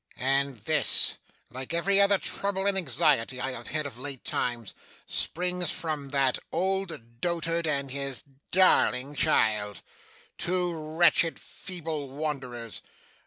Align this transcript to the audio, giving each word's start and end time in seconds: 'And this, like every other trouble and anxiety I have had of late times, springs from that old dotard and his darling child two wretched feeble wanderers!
'And 0.17 0.57
this, 0.57 1.19
like 1.51 1.75
every 1.75 2.01
other 2.01 2.17
trouble 2.17 2.65
and 2.65 2.75
anxiety 2.75 3.39
I 3.39 3.51
have 3.51 3.67
had 3.67 3.85
of 3.85 3.99
late 3.99 4.25
times, 4.25 4.73
springs 5.05 5.69
from 5.71 6.09
that 6.09 6.39
old 6.51 7.21
dotard 7.21 7.67
and 7.67 7.91
his 7.91 8.23
darling 8.49 9.13
child 9.13 9.83
two 10.39 10.73
wretched 10.73 11.37
feeble 11.39 12.09
wanderers! 12.09 12.81